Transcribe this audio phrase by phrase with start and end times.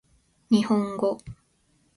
[0.49, 1.19] 日本語